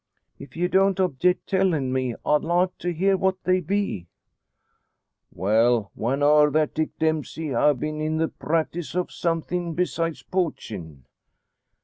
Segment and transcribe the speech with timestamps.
[0.39, 4.07] "If ye don't object tellin' me, I'd like to hear what they be."
[5.31, 11.05] "Well, one are, that Dick Dempsey ha' been in the practice of somethin' besides poachin'."